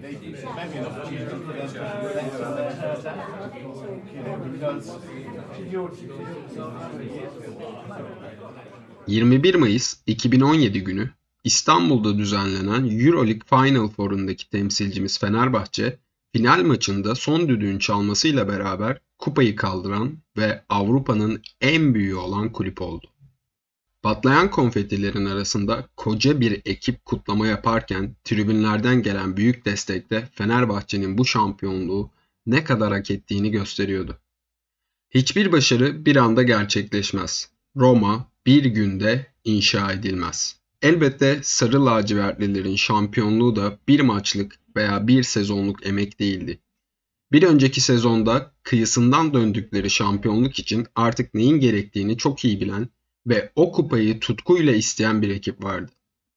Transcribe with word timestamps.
maybe 0.00 0.34
an 0.78 0.86
opportunity 0.86 1.24
for 1.24 1.30
them 1.30 1.68
to 1.68 1.80
21 9.06 9.54
Mayıs 9.54 9.96
2017 10.06 10.84
günü 10.84 11.10
İstanbul'da 11.44 12.18
düzenlenen 12.18 12.98
Euroleague 13.06 13.46
Final 13.46 13.88
Four'undaki 13.88 14.50
temsilcimiz 14.50 15.18
Fenerbahçe, 15.18 15.98
final 16.32 16.62
maçında 16.64 17.14
son 17.14 17.48
düdüğün 17.48 17.78
çalmasıyla 17.78 18.48
beraber 18.48 19.00
kupayı 19.18 19.56
kaldıran 19.56 20.18
ve 20.36 20.62
Avrupa'nın 20.68 21.42
en 21.60 21.94
büyüğü 21.94 22.14
olan 22.14 22.52
kulüp 22.52 22.82
oldu. 22.82 23.06
Patlayan 24.02 24.50
konfetilerin 24.50 25.24
arasında 25.24 25.88
koca 25.96 26.40
bir 26.40 26.62
ekip 26.64 27.04
kutlama 27.04 27.46
yaparken 27.46 28.16
tribünlerden 28.24 29.02
gelen 29.02 29.36
büyük 29.36 29.64
destekte 29.64 30.28
Fenerbahçe'nin 30.34 31.18
bu 31.18 31.24
şampiyonluğu 31.24 32.10
ne 32.46 32.64
kadar 32.64 32.92
hak 32.92 33.10
ettiğini 33.10 33.50
gösteriyordu. 33.50 34.18
Hiçbir 35.10 35.52
başarı 35.52 36.04
bir 36.04 36.16
anda 36.16 36.42
gerçekleşmez. 36.42 37.50
Roma 37.76 38.30
bir 38.46 38.64
günde 38.64 39.26
inşa 39.44 39.92
edilmez. 39.92 40.60
Elbette 40.82 41.40
sarı 41.42 41.86
lacivertlilerin 41.86 42.76
şampiyonluğu 42.76 43.56
da 43.56 43.78
bir 43.88 44.00
maçlık 44.00 44.58
veya 44.76 45.08
bir 45.08 45.22
sezonluk 45.22 45.86
emek 45.86 46.20
değildi. 46.20 46.60
Bir 47.32 47.42
önceki 47.42 47.80
sezonda 47.80 48.54
kıyısından 48.62 49.34
döndükleri 49.34 49.90
şampiyonluk 49.90 50.58
için 50.58 50.86
artık 50.94 51.34
neyin 51.34 51.60
gerektiğini 51.60 52.16
çok 52.16 52.44
iyi 52.44 52.60
bilen 52.60 52.88
ve 53.26 53.52
o 53.56 53.72
kupayı 53.72 54.20
tutkuyla 54.20 54.72
isteyen 54.72 55.22
bir 55.22 55.28
ekip 55.28 55.64
vardı. 55.64 55.92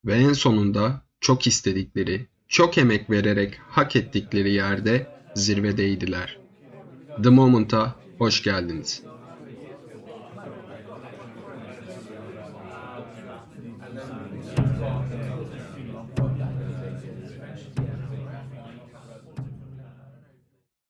Ve 0.06 0.14
en 0.14 0.34
sonunda 0.34 1.02
çok 1.22 1.48
istedikleri, 1.48 2.28
çok 2.48 2.78
emek 2.78 3.10
vererek 3.10 3.60
hak 3.70 3.96
ettikleri 3.96 4.54
yerde 4.54 5.08
zirvedeydiler. 5.36 6.40
The 7.24 7.30
Moment'a 7.30 7.96
hoş 8.18 8.44
geldiniz. 8.44 9.04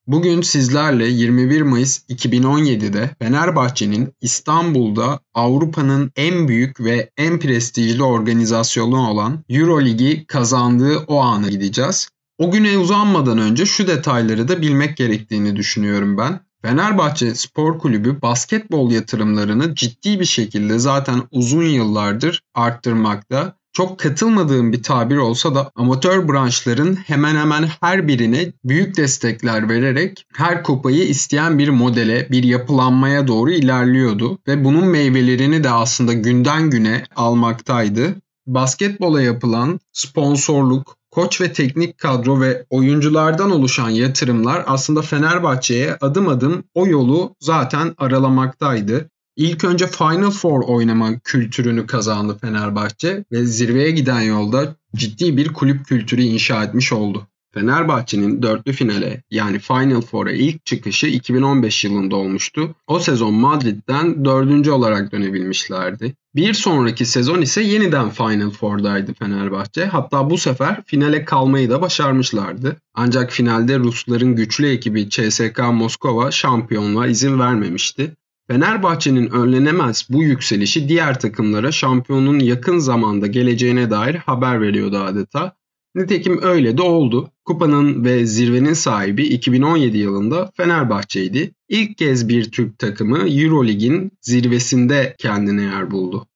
Bugün 0.07 0.41
sizlerle 0.41 1.07
21 1.07 1.61
Mayıs 1.61 1.99
2017'de 2.09 3.15
Fenerbahçe'nin 3.19 4.13
İstanbul'da 4.21 5.19
Avrupa'nın 5.33 6.11
en 6.15 6.47
büyük 6.47 6.79
ve 6.79 7.09
en 7.17 7.39
prestijli 7.39 8.03
organizasyonu 8.03 9.09
olan 9.09 9.43
Euroligi 9.49 10.25
kazandığı 10.27 10.97
o 10.97 11.19
ana 11.19 11.49
gideceğiz. 11.49 12.09
O 12.37 12.51
güne 12.51 12.77
uzanmadan 12.77 13.37
önce 13.37 13.65
şu 13.65 13.87
detayları 13.87 14.47
da 14.47 14.61
bilmek 14.61 14.97
gerektiğini 14.97 15.55
düşünüyorum 15.55 16.17
ben. 16.17 16.39
Fenerbahçe 16.61 17.35
Spor 17.35 17.79
Kulübü 17.79 18.21
basketbol 18.21 18.91
yatırımlarını 18.91 19.75
ciddi 19.75 20.19
bir 20.19 20.25
şekilde 20.25 20.79
zaten 20.79 21.21
uzun 21.31 21.65
yıllardır 21.65 22.41
arttırmakta 22.53 23.57
çok 23.73 23.99
katılmadığım 23.99 24.73
bir 24.73 24.83
tabir 24.83 25.17
olsa 25.17 25.55
da 25.55 25.71
amatör 25.75 26.27
branşların 26.27 26.95
hemen 26.95 27.35
hemen 27.35 27.67
her 27.81 28.07
birine 28.07 28.53
büyük 28.63 28.97
destekler 28.97 29.69
vererek 29.69 30.25
her 30.33 30.63
kupayı 30.63 31.03
isteyen 31.03 31.59
bir 31.59 31.69
modele, 31.69 32.27
bir 32.31 32.43
yapılanmaya 32.43 33.27
doğru 33.27 33.51
ilerliyordu 33.51 34.39
ve 34.47 34.63
bunun 34.63 34.87
meyvelerini 34.87 35.63
de 35.63 35.69
aslında 35.69 36.13
günden 36.13 36.69
güne 36.69 37.03
almaktaydı. 37.15 38.15
Basketbola 38.47 39.21
yapılan 39.21 39.79
sponsorluk, 39.91 40.97
koç 41.11 41.41
ve 41.41 41.53
teknik 41.53 41.97
kadro 41.97 42.41
ve 42.41 42.65
oyunculardan 42.69 43.51
oluşan 43.51 43.89
yatırımlar 43.89 44.63
aslında 44.67 45.01
Fenerbahçe'ye 45.01 45.97
adım 46.01 46.27
adım 46.27 46.63
o 46.75 46.87
yolu 46.87 47.35
zaten 47.39 47.95
aralamaktaydı. 47.97 49.09
İlk 49.35 49.63
önce 49.63 49.87
Final 49.87 50.31
Four 50.31 50.63
oynama 50.67 51.19
kültürünü 51.19 51.87
kazandı 51.87 52.37
Fenerbahçe 52.41 53.25
ve 53.31 53.45
zirveye 53.45 53.91
giden 53.91 54.21
yolda 54.21 54.75
ciddi 54.95 55.37
bir 55.37 55.53
kulüp 55.53 55.85
kültürü 55.85 56.21
inşa 56.21 56.63
etmiş 56.63 56.93
oldu. 56.93 57.27
Fenerbahçe'nin 57.53 58.41
dörtlü 58.41 58.73
finale 58.73 59.23
yani 59.31 59.59
Final 59.59 60.01
Four'a 60.01 60.31
ilk 60.31 60.65
çıkışı 60.65 61.07
2015 61.07 61.83
yılında 61.83 62.15
olmuştu. 62.15 62.75
O 62.87 62.99
sezon 62.99 63.33
Madrid'den 63.33 64.25
dördüncü 64.25 64.71
olarak 64.71 65.11
dönebilmişlerdi. 65.11 66.15
Bir 66.35 66.53
sonraki 66.53 67.05
sezon 67.05 67.41
ise 67.41 67.61
yeniden 67.61 68.09
Final 68.09 68.49
Four'daydı 68.49 69.13
Fenerbahçe. 69.13 69.85
Hatta 69.85 70.29
bu 70.29 70.37
sefer 70.37 70.83
finale 70.85 71.25
kalmayı 71.25 71.69
da 71.69 71.81
başarmışlardı. 71.81 72.77
Ancak 72.93 73.31
finalde 73.31 73.79
Rusların 73.79 74.35
güçlü 74.35 74.69
ekibi 74.69 75.09
CSK 75.09 75.59
Moskova 75.73 76.31
şampiyonluğa 76.31 77.07
izin 77.07 77.39
vermemişti. 77.39 78.15
Fenerbahçe'nin 78.47 79.29
önlenemez 79.29 80.07
bu 80.09 80.23
yükselişi 80.23 80.89
diğer 80.89 81.19
takımlara 81.19 81.71
şampiyonun 81.71 82.39
yakın 82.39 82.77
zamanda 82.77 83.27
geleceğine 83.27 83.89
dair 83.89 84.15
haber 84.15 84.61
veriyordu 84.61 84.97
adeta. 84.97 85.55
Nitekim 85.95 86.39
öyle 86.41 86.77
de 86.77 86.81
oldu. 86.81 87.31
Kupanın 87.45 88.05
ve 88.05 88.25
zirvenin 88.25 88.73
sahibi 88.73 89.23
2017 89.23 89.97
yılında 89.97 90.51
Fenerbahçe'ydi. 90.57 91.53
İlk 91.69 91.97
kez 91.97 92.29
bir 92.29 92.51
Türk 92.51 92.79
takımı 92.79 93.17
Eurolig'in 93.17 94.11
zirvesinde 94.21 95.15
kendine 95.17 95.61
yer 95.61 95.91
buldu. 95.91 96.27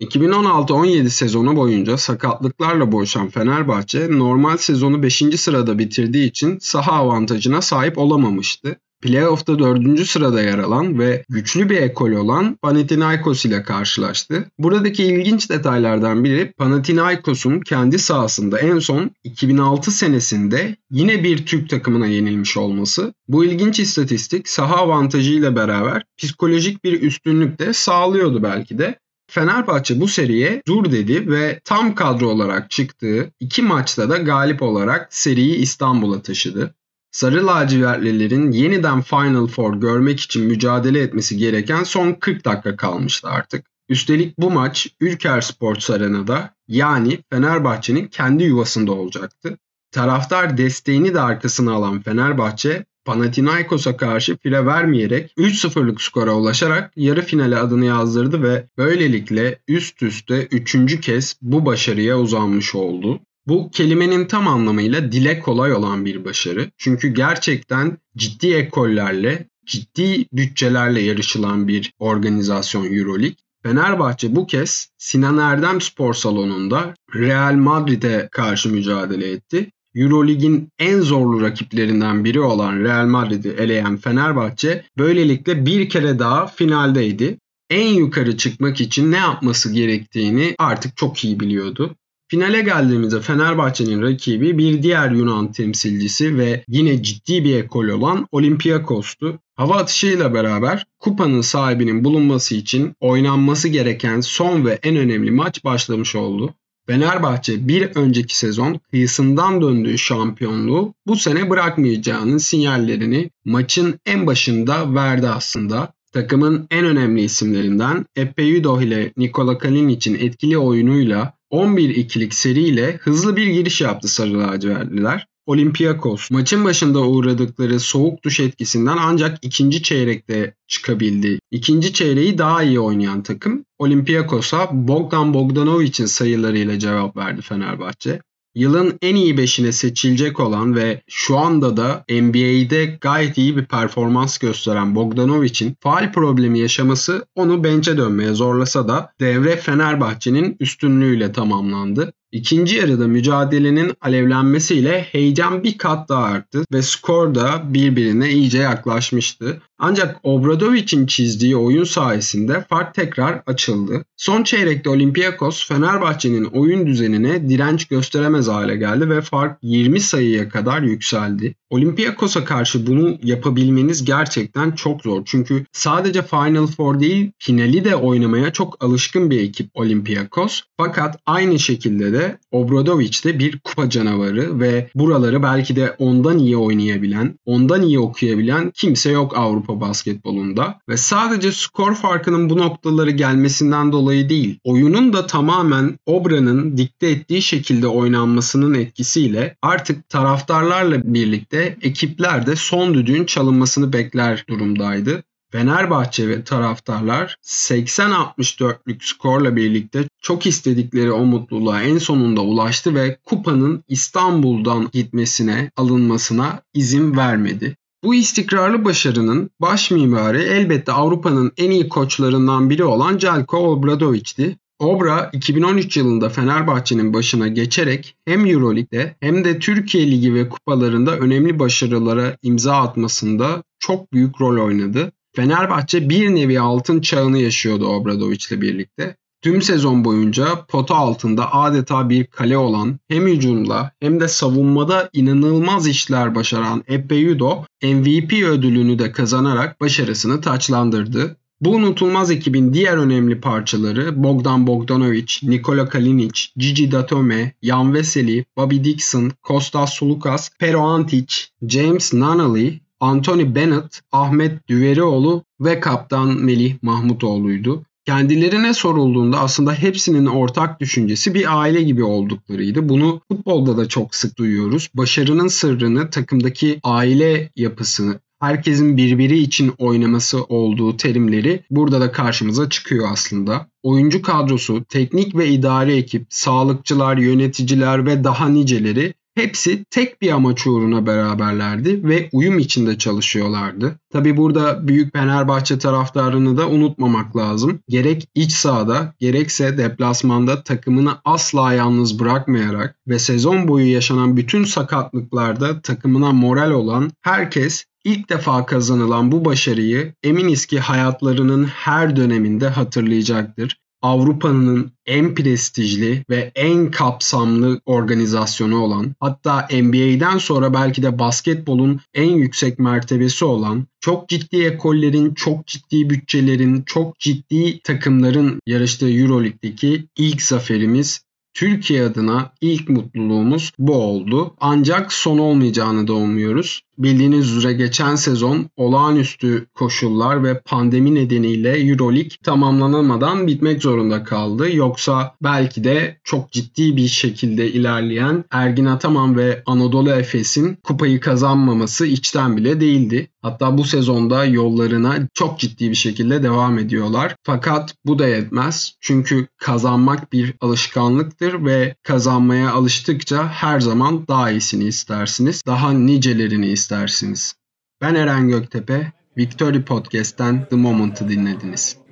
2016-17 0.00 1.08
sezonu 1.08 1.56
boyunca 1.56 1.96
sakatlıklarla 1.96 2.92
boğuşan 2.92 3.28
Fenerbahçe 3.28 4.08
normal 4.10 4.56
sezonu 4.56 5.02
5. 5.02 5.22
sırada 5.36 5.78
bitirdiği 5.78 6.28
için 6.28 6.58
saha 6.60 6.92
avantajına 6.92 7.62
sahip 7.62 7.98
olamamıştı. 7.98 8.76
Playoff'ta 9.06 9.58
dördüncü 9.58 10.06
sırada 10.06 10.42
yer 10.42 10.58
alan 10.58 10.98
ve 10.98 11.24
güçlü 11.28 11.70
bir 11.70 11.76
ekol 11.76 12.10
olan 12.10 12.54
Panathinaikos 12.62 13.44
ile 13.44 13.62
karşılaştı. 13.62 14.50
Buradaki 14.58 15.04
ilginç 15.04 15.50
detaylardan 15.50 16.24
biri 16.24 16.52
Panathinaikos'un 16.52 17.60
kendi 17.60 17.98
sahasında 17.98 18.58
en 18.58 18.78
son 18.78 19.10
2006 19.24 19.90
senesinde 19.90 20.76
yine 20.90 21.24
bir 21.24 21.46
Türk 21.46 21.70
takımına 21.70 22.06
yenilmiş 22.06 22.56
olması. 22.56 23.14
Bu 23.28 23.44
ilginç 23.44 23.80
istatistik 23.80 24.48
saha 24.48 24.76
avantajıyla 24.76 25.56
beraber 25.56 26.02
psikolojik 26.18 26.84
bir 26.84 27.02
üstünlük 27.02 27.58
de 27.58 27.72
sağlıyordu 27.72 28.42
belki 28.42 28.78
de. 28.78 28.98
Fenerbahçe 29.30 30.00
bu 30.00 30.08
seriye 30.08 30.62
dur 30.66 30.92
dedi 30.92 31.30
ve 31.30 31.60
tam 31.64 31.94
kadro 31.94 32.28
olarak 32.28 32.70
çıktığı 32.70 33.30
iki 33.40 33.62
maçta 33.62 34.10
da 34.10 34.16
galip 34.16 34.62
olarak 34.62 35.14
seriyi 35.14 35.56
İstanbul'a 35.56 36.22
taşıdı. 36.22 36.74
Sarı 37.10 37.46
lacivertlilerin 37.46 38.52
yeniden 38.52 39.02
Final 39.02 39.46
Four 39.46 39.74
görmek 39.80 40.20
için 40.20 40.44
mücadele 40.44 41.00
etmesi 41.00 41.36
gereken 41.36 41.82
son 41.82 42.12
40 42.12 42.44
dakika 42.44 42.76
kalmıştı 42.76 43.28
artık. 43.28 43.66
Üstelik 43.88 44.38
bu 44.38 44.50
maç 44.50 44.88
Ülker 45.00 45.40
Sports 45.40 45.90
Arena'da 45.90 46.54
yani 46.68 47.18
Fenerbahçe'nin 47.30 48.06
kendi 48.06 48.44
yuvasında 48.44 48.92
olacaktı. 48.92 49.58
Taraftar 49.90 50.58
desteğini 50.58 51.14
de 51.14 51.20
arkasına 51.20 51.72
alan 51.72 52.00
Fenerbahçe 52.02 52.84
Panathinaikos'a 53.04 53.96
karşı 53.96 54.36
file 54.36 54.66
vermeyerek 54.66 55.32
3-0'lık 55.38 56.02
skora 56.02 56.34
ulaşarak 56.34 56.92
yarı 56.96 57.22
finale 57.22 57.56
adını 57.56 57.84
yazdırdı 57.84 58.42
ve 58.42 58.66
böylelikle 58.78 59.58
üst 59.68 60.02
üste 60.02 60.48
3. 60.50 61.00
kez 61.00 61.36
bu 61.42 61.66
başarıya 61.66 62.18
uzanmış 62.18 62.74
oldu. 62.74 63.20
Bu 63.46 63.70
kelimenin 63.70 64.24
tam 64.24 64.48
anlamıyla 64.48 65.12
dile 65.12 65.40
kolay 65.40 65.72
olan 65.72 66.04
bir 66.04 66.24
başarı. 66.24 66.70
Çünkü 66.78 67.08
gerçekten 67.08 67.98
ciddi 68.16 68.54
ekollerle, 68.54 69.48
ciddi 69.66 70.26
bütçelerle 70.32 71.00
yarışılan 71.00 71.68
bir 71.68 71.92
organizasyon 71.98 72.84
Euroleague. 72.84 73.36
Fenerbahçe 73.62 74.36
bu 74.36 74.46
kez 74.46 74.88
Sinan 74.98 75.38
Erdem 75.38 75.80
Spor 75.80 76.14
Salonu'nda 76.14 76.94
Real 77.14 77.54
Madrid'e 77.54 78.28
karşı 78.32 78.68
mücadele 78.68 79.30
etti. 79.30 79.70
Eurolig'in 79.94 80.68
en 80.78 81.00
zorlu 81.00 81.40
rakiplerinden 81.40 82.24
biri 82.24 82.40
olan 82.40 82.80
Real 82.80 83.06
Madrid'i 83.06 83.48
eleyen 83.48 83.96
Fenerbahçe 83.96 84.84
böylelikle 84.98 85.66
bir 85.66 85.88
kere 85.88 86.18
daha 86.18 86.46
finaldeydi. 86.46 87.38
En 87.70 87.88
yukarı 87.88 88.36
çıkmak 88.36 88.80
için 88.80 89.12
ne 89.12 89.16
yapması 89.16 89.72
gerektiğini 89.72 90.54
artık 90.58 90.96
çok 90.96 91.24
iyi 91.24 91.40
biliyordu. 91.40 91.96
Finale 92.28 92.62
geldiğimizde 92.62 93.20
Fenerbahçe'nin 93.20 94.02
rakibi 94.02 94.58
bir 94.58 94.82
diğer 94.82 95.10
Yunan 95.10 95.52
temsilcisi 95.52 96.38
ve 96.38 96.64
yine 96.68 97.02
ciddi 97.02 97.44
bir 97.44 97.56
ekol 97.56 97.88
olan 97.88 98.26
Olympiakos'tu. 98.32 99.38
Hava 99.54 99.76
atışıyla 99.76 100.34
beraber 100.34 100.86
kupanın 100.98 101.40
sahibinin 101.40 102.04
bulunması 102.04 102.54
için 102.54 102.94
oynanması 103.00 103.68
gereken 103.68 104.20
son 104.20 104.64
ve 104.64 104.78
en 104.82 104.96
önemli 104.96 105.30
maç 105.30 105.64
başlamış 105.64 106.16
oldu. 106.16 106.54
Fenerbahçe 106.86 107.68
bir 107.68 107.96
önceki 107.96 108.38
sezon 108.38 108.80
kıyısından 108.90 109.62
döndüğü 109.62 109.98
şampiyonluğu 109.98 110.94
bu 111.06 111.16
sene 111.16 111.50
bırakmayacağının 111.50 112.38
sinyallerini 112.38 113.30
maçın 113.44 114.00
en 114.06 114.26
başında 114.26 114.94
verdi 114.94 115.28
aslında. 115.28 115.92
Takımın 116.12 116.66
en 116.70 116.84
önemli 116.84 117.22
isimlerinden 117.22 118.06
Epeyudo 118.16 118.82
ile 118.82 119.12
Nikola 119.16 119.58
Kalinic'in 119.58 120.14
etkili 120.14 120.58
oyunuyla 120.58 121.35
11-2'lik 121.50 122.34
seriyle 122.34 122.96
hızlı 122.96 123.36
bir 123.36 123.46
giriş 123.46 123.80
yaptı 123.80 124.08
Sarı 124.08 124.38
Lacivertliler. 124.38 125.26
Olympiakos. 125.46 126.30
Maçın 126.30 126.64
başında 126.64 127.00
uğradıkları 127.00 127.80
soğuk 127.80 128.24
duş 128.24 128.40
etkisinden 128.40 128.96
ancak 129.00 129.38
ikinci 129.42 129.82
çeyrekte 129.82 130.54
çıkabildi. 130.68 131.38
İkinci 131.50 131.92
çeyreği 131.92 132.38
daha 132.38 132.62
iyi 132.62 132.80
oynayan 132.80 133.22
takım 133.22 133.64
Olympiakos'a 133.78 134.68
Bogdan 134.72 135.34
Bogdanovic'in 135.34 136.06
sayılarıyla 136.06 136.78
cevap 136.78 137.16
verdi 137.16 137.42
Fenerbahçe. 137.42 138.20
Yılın 138.56 138.98
en 139.02 139.14
iyi 139.14 139.38
beşine 139.38 139.72
seçilecek 139.72 140.40
olan 140.40 140.74
ve 140.74 141.02
şu 141.08 141.38
anda 141.38 141.76
da 141.76 142.04
NBA'de 142.10 142.98
gayet 143.00 143.38
iyi 143.38 143.56
bir 143.56 143.64
performans 143.64 144.38
gösteren 144.38 144.94
Bogdanovic'in 144.94 145.76
faal 145.80 146.12
problemi 146.12 146.58
yaşaması 146.58 147.26
onu 147.34 147.64
bence 147.64 147.96
dönmeye 147.96 148.32
zorlasa 148.32 148.88
da 148.88 149.12
devre 149.20 149.56
Fenerbahçe'nin 149.56 150.56
üstünlüğüyle 150.60 151.32
tamamlandı. 151.32 152.12
İkinci 152.32 152.76
yarıda 152.76 153.06
mücadelenin 153.06 153.92
alevlenmesiyle 154.00 155.02
heyecan 155.02 155.64
bir 155.64 155.78
kat 155.78 156.08
daha 156.08 156.24
arttı 156.24 156.64
ve 156.72 156.82
skor 156.82 157.34
da 157.34 157.74
birbirine 157.74 158.30
iyice 158.30 158.58
yaklaşmıştı. 158.58 159.62
Ancak 159.78 160.16
Obradovic'in 160.22 161.06
çizdiği 161.06 161.56
oyun 161.56 161.84
sayesinde 161.84 162.64
fark 162.68 162.94
tekrar 162.94 163.42
açıldı. 163.46 164.04
Son 164.16 164.42
çeyrekte 164.42 164.90
Olympiakos 164.90 165.68
Fenerbahçe'nin 165.68 166.44
oyun 166.44 166.86
düzenine 166.86 167.48
direnç 167.48 167.84
gösteremez 167.84 168.48
hale 168.48 168.76
geldi 168.76 169.10
ve 169.10 169.20
fark 169.20 169.58
20 169.62 170.00
sayıya 170.00 170.48
kadar 170.48 170.82
yükseldi. 170.82 171.54
Olympiakos'a 171.70 172.44
karşı 172.44 172.86
bunu 172.86 173.18
yapabilmeniz 173.22 174.04
gerçekten 174.04 174.70
çok 174.70 175.02
zor. 175.02 175.22
Çünkü 175.24 175.64
sadece 175.72 176.22
Final 176.22 176.66
Four 176.66 177.00
değil 177.00 177.30
finali 177.38 177.84
de 177.84 177.96
oynamaya 177.96 178.52
çok 178.52 178.84
alışkın 178.84 179.30
bir 179.30 179.40
ekip 179.40 179.70
Olympiakos. 179.74 180.62
Fakat 180.76 181.20
aynı 181.26 181.58
şekilde 181.58 182.12
de 182.12 182.38
Obradovic 182.50 183.24
de 183.24 183.38
bir 183.38 183.58
kupa 183.58 183.90
canavarı 183.90 184.60
ve 184.60 184.90
buraları 184.94 185.42
belki 185.42 185.76
de 185.76 185.96
ondan 185.98 186.38
iyi 186.38 186.56
oynayabilen, 186.56 187.38
ondan 187.46 187.82
iyi 187.82 187.98
okuyabilen 187.98 188.70
kimse 188.74 189.10
yok 189.10 189.36
Avrupa 189.36 189.80
basketbolunda. 189.80 190.78
Ve 190.88 190.96
sadece 190.96 191.52
skor 191.52 191.94
farkının 191.94 192.50
bu 192.50 192.56
noktaları 192.56 193.10
gelmesinden 193.10 193.92
dolayı 193.92 194.28
değil, 194.28 194.58
oyunun 194.64 195.12
da 195.12 195.26
tamamen 195.26 195.98
Obra'nın 196.06 196.76
dikte 196.76 197.08
ettiği 197.08 197.42
şekilde 197.42 197.86
oynanmasının 197.86 198.74
etkisiyle 198.74 199.56
artık 199.62 200.08
taraftarlarla 200.08 201.14
birlikte 201.14 201.55
ekipler 201.62 202.46
de 202.46 202.56
son 202.56 202.94
düdüğün 202.94 203.24
çalınmasını 203.24 203.92
bekler 203.92 204.44
durumdaydı. 204.48 205.22
Fenerbahçe 205.52 206.28
ve 206.28 206.44
taraftarlar 206.44 207.36
80-64'lük 207.42 209.04
skorla 209.04 209.56
birlikte 209.56 210.04
çok 210.22 210.46
istedikleri 210.46 211.12
o 211.12 211.24
mutluluğa 211.24 211.82
en 211.82 211.98
sonunda 211.98 212.40
ulaştı 212.40 212.94
ve 212.94 213.18
kupanın 213.24 213.84
İstanbul'dan 213.88 214.88
gitmesine, 214.92 215.70
alınmasına 215.76 216.62
izin 216.74 217.16
vermedi. 217.16 217.76
Bu 218.04 218.14
istikrarlı 218.14 218.84
başarının 218.84 219.50
baş 219.60 219.90
mimarı 219.90 220.42
elbette 220.42 220.92
Avrupa'nın 220.92 221.52
en 221.56 221.70
iyi 221.70 221.88
koçlarından 221.88 222.70
biri 222.70 222.84
olan 222.84 223.18
Jelko 223.18 223.58
Obradovic'ti. 223.58 224.56
Obra 224.78 225.30
2013 225.32 225.96
yılında 225.96 226.28
Fenerbahçe'nin 226.28 227.12
başına 227.12 227.48
geçerek 227.48 228.16
hem 228.24 228.46
Euroleague'de 228.46 229.16
hem 229.20 229.44
de 229.44 229.58
Türkiye 229.58 230.10
Ligi 230.10 230.34
ve 230.34 230.48
kupalarında 230.48 231.18
önemli 231.18 231.58
başarılara 231.58 232.36
imza 232.42 232.76
atmasında 232.76 233.62
çok 233.78 234.12
büyük 234.12 234.40
rol 234.40 234.64
oynadı. 234.64 235.12
Fenerbahçe 235.36 236.08
bir 236.08 236.34
nevi 236.34 236.60
altın 236.60 237.00
çağını 237.00 237.38
yaşıyordu 237.38 237.86
Obradovic'le 237.86 238.60
birlikte. 238.60 239.16
Tüm 239.42 239.62
sezon 239.62 240.04
boyunca 240.04 240.64
pota 240.68 240.94
altında 240.94 241.54
adeta 241.54 242.08
bir 242.08 242.26
kale 242.26 242.58
olan 242.58 242.98
hem 243.08 243.26
hücumda 243.26 243.92
hem 244.00 244.20
de 244.20 244.28
savunmada 244.28 245.10
inanılmaz 245.12 245.86
işler 245.88 246.34
başaran 246.34 246.84
Eppeyudo 246.88 247.64
MVP 247.82 248.32
ödülünü 248.32 248.98
de 248.98 249.12
kazanarak 249.12 249.80
başarısını 249.80 250.40
taçlandırdı. 250.40 251.36
Bu 251.60 251.70
unutulmaz 251.70 252.30
ekibin 252.30 252.74
diğer 252.74 252.96
önemli 252.96 253.40
parçaları 253.40 254.22
Bogdan 254.24 254.66
Bogdanovic, 254.66 255.26
Nikola 255.42 255.88
Kalinic, 255.88 256.40
Gigi 256.56 256.92
Datome, 256.92 257.52
Jan 257.62 257.94
Veseli, 257.94 258.44
Bobby 258.56 258.84
Dixon, 258.84 259.32
Kostas 259.42 259.92
Sulukas, 259.92 260.50
Pero 260.58 260.80
Antic, 260.80 261.34
James 261.68 262.14
Nunnally, 262.14 262.80
Anthony 263.00 263.54
Bennett, 263.54 264.00
Ahmet 264.12 264.68
Düverioğlu 264.68 265.44
ve 265.60 265.80
kaptan 265.80 266.28
Melih 266.28 266.74
Mahmutoğlu'ydu. 266.82 267.84
Kendilerine 268.06 268.74
sorulduğunda 268.74 269.40
aslında 269.40 269.74
hepsinin 269.74 270.26
ortak 270.26 270.80
düşüncesi 270.80 271.34
bir 271.34 271.60
aile 271.60 271.82
gibi 271.82 272.04
olduklarıydı. 272.04 272.88
Bunu 272.88 273.20
futbolda 273.32 273.76
da 273.76 273.88
çok 273.88 274.14
sık 274.14 274.38
duyuyoruz. 274.38 274.88
Başarının 274.94 275.48
sırrını 275.48 276.10
takımdaki 276.10 276.80
aile 276.82 277.50
yapısını, 277.56 278.20
herkesin 278.40 278.96
birbiri 278.96 279.38
için 279.38 279.74
oynaması 279.78 280.44
olduğu 280.44 280.96
terimleri 280.96 281.64
burada 281.70 282.00
da 282.00 282.12
karşımıza 282.12 282.68
çıkıyor 282.68 283.08
aslında. 283.12 283.66
Oyuncu 283.82 284.22
kadrosu, 284.22 284.84
teknik 284.84 285.36
ve 285.36 285.48
idari 285.48 285.92
ekip, 285.92 286.26
sağlıkçılar, 286.30 287.16
yöneticiler 287.16 288.06
ve 288.06 288.24
daha 288.24 288.48
niceleri 288.48 289.14
Hepsi 289.36 289.84
tek 289.90 290.22
bir 290.22 290.30
amaç 290.30 290.66
uğruna 290.66 291.06
beraberlerdi 291.06 292.04
ve 292.04 292.28
uyum 292.32 292.58
içinde 292.58 292.98
çalışıyorlardı. 292.98 294.00
Tabi 294.12 294.36
burada 294.36 294.88
büyük 294.88 295.12
Fenerbahçe 295.12 295.78
taraftarını 295.78 296.56
da 296.56 296.68
unutmamak 296.68 297.36
lazım. 297.36 297.80
Gerek 297.88 298.28
iç 298.34 298.52
sahada 298.52 299.14
gerekse 299.18 299.78
deplasmanda 299.78 300.62
takımını 300.62 301.12
asla 301.24 301.72
yalnız 301.72 302.18
bırakmayarak 302.18 302.96
ve 303.08 303.18
sezon 303.18 303.68
boyu 303.68 303.92
yaşanan 303.92 304.36
bütün 304.36 304.64
sakatlıklarda 304.64 305.80
takımına 305.80 306.32
moral 306.32 306.70
olan 306.70 307.10
herkes 307.20 307.84
ilk 308.06 308.30
defa 308.30 308.66
kazanılan 308.66 309.32
bu 309.32 309.44
başarıyı 309.44 310.14
eminiz 310.22 310.66
ki 310.66 310.80
hayatlarının 310.80 311.64
her 311.64 312.16
döneminde 312.16 312.68
hatırlayacaktır. 312.68 313.76
Avrupa'nın 314.02 314.92
en 315.06 315.34
prestijli 315.34 316.24
ve 316.30 316.52
en 316.54 316.90
kapsamlı 316.90 317.80
organizasyonu 317.86 318.78
olan 318.78 319.14
hatta 319.20 319.68
NBA'den 319.72 320.38
sonra 320.38 320.74
belki 320.74 321.02
de 321.02 321.18
basketbolun 321.18 322.00
en 322.14 322.30
yüksek 322.30 322.78
mertebesi 322.78 323.44
olan 323.44 323.86
çok 324.00 324.28
ciddi 324.28 324.64
ekollerin, 324.64 325.34
çok 325.34 325.66
ciddi 325.66 326.10
bütçelerin, 326.10 326.82
çok 326.82 327.18
ciddi 327.18 327.80
takımların 327.80 328.60
yarıştığı 328.66 329.10
Euroleague'deki 329.10 330.06
ilk 330.16 330.42
zaferimiz 330.42 331.25
Türkiye 331.56 332.02
adına 332.02 332.52
ilk 332.60 332.88
mutluluğumuz 332.88 333.72
bu 333.78 333.94
oldu. 333.94 334.54
Ancak 334.60 335.12
son 335.12 335.38
olmayacağını 335.38 336.06
da 336.06 336.12
umuyoruz. 336.12 336.82
Bildiğiniz 336.98 337.56
üzere 337.56 337.72
geçen 337.72 338.14
sezon 338.14 338.70
olağanüstü 338.76 339.66
koşullar 339.74 340.44
ve 340.44 340.60
pandemi 340.60 341.14
nedeniyle 341.14 341.78
Euroleague 341.78 342.36
tamamlanamadan 342.44 343.46
bitmek 343.46 343.82
zorunda 343.82 344.24
kaldı. 344.24 344.76
Yoksa 344.76 345.34
belki 345.42 345.84
de 345.84 346.20
çok 346.24 346.52
ciddi 346.52 346.96
bir 346.96 347.08
şekilde 347.08 347.72
ilerleyen 347.72 348.44
Ergin 348.50 348.86
Ataman 348.86 349.36
ve 349.36 349.62
Anadolu 349.66 350.10
Efes'in 350.10 350.78
kupayı 350.84 351.20
kazanmaması 351.20 352.06
içten 352.06 352.56
bile 352.56 352.80
değildi. 352.80 353.28
Hatta 353.46 353.78
bu 353.78 353.84
sezonda 353.84 354.44
yollarına 354.44 355.18
çok 355.34 355.58
ciddi 355.58 355.90
bir 355.90 355.94
şekilde 355.94 356.42
devam 356.42 356.78
ediyorlar. 356.78 357.36
Fakat 357.42 357.94
bu 358.04 358.18
da 358.18 358.28
yetmez. 358.28 358.92
Çünkü 359.00 359.46
kazanmak 359.58 360.32
bir 360.32 360.54
alışkanlıktır 360.60 361.64
ve 361.64 361.94
kazanmaya 362.02 362.72
alıştıkça 362.72 363.48
her 363.48 363.80
zaman 363.80 364.28
daha 364.28 364.50
iyisini 364.50 364.84
istersiniz. 364.84 365.62
Daha 365.66 365.92
nicelerini 365.92 366.66
istersiniz. 366.66 367.54
Ben 368.00 368.14
Eren 368.14 368.48
Göktepe, 368.48 369.12
Victory 369.38 369.82
Podcast'ten 369.82 370.66
The 370.70 370.76
Moment'ı 370.76 371.28
dinlediniz. 371.28 372.05